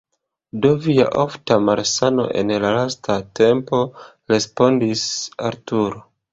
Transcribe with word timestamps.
"Do 0.61 0.69
Via 0.85 1.03
ofta 1.23 1.57
malsano 1.65 2.25
en 2.41 2.55
la 2.65 2.73
lasta 2.79 3.19
tempo!" 3.43 3.85
Respondis 4.37 5.09
Arturo. 5.55 6.07